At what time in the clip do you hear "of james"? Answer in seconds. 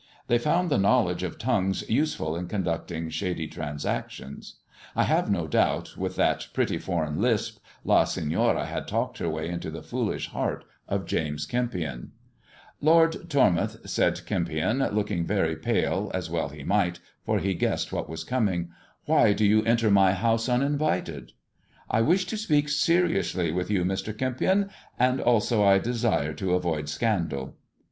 10.89-11.45